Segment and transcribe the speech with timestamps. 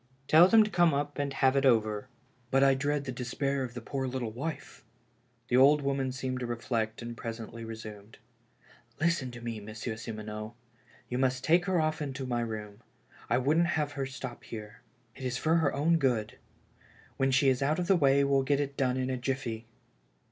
[0.27, 2.07] "Tell them to come up and have it over.""
[2.49, 4.83] But I dread the despair of the poor little wife."
[5.47, 8.15] The old woman seemed to reflect and presently re sumed:
[8.99, 9.59] "Listen to me.
[9.59, 10.55] Monsieur Simoneau.
[11.07, 12.79] You must take her oft* to my room.
[13.29, 14.81] I wouldn't have her stop here.
[15.15, 16.39] It is for her own good.
[17.17, 19.67] When she is out of the way we'll get it done in a jiffy."